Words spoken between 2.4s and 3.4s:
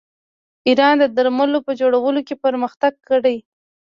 پرمختګ کړی.